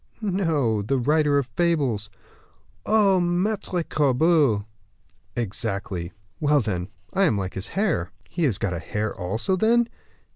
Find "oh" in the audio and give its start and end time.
2.87-3.19